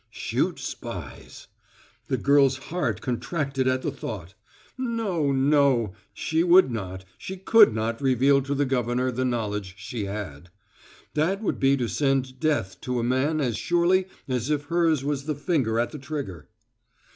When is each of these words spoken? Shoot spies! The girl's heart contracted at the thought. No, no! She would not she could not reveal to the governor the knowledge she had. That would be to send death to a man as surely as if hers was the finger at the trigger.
Shoot 0.09 0.57
spies! 0.57 1.45
The 2.07 2.17
girl's 2.17 2.57
heart 2.57 3.01
contracted 3.01 3.67
at 3.67 3.83
the 3.83 3.91
thought. 3.91 4.33
No, 4.75 5.31
no! 5.31 5.93
She 6.11 6.43
would 6.43 6.71
not 6.71 7.05
she 7.19 7.37
could 7.37 7.75
not 7.75 8.01
reveal 8.01 8.41
to 8.41 8.55
the 8.55 8.65
governor 8.65 9.11
the 9.11 9.25
knowledge 9.25 9.75
she 9.77 10.05
had. 10.05 10.49
That 11.13 11.43
would 11.43 11.59
be 11.59 11.77
to 11.77 11.87
send 11.87 12.39
death 12.39 12.81
to 12.81 12.97
a 12.97 13.03
man 13.03 13.39
as 13.39 13.57
surely 13.57 14.07
as 14.27 14.49
if 14.49 14.65
hers 14.69 15.03
was 15.03 15.25
the 15.25 15.35
finger 15.35 15.77
at 15.77 15.91
the 15.91 15.99
trigger. 15.99 16.49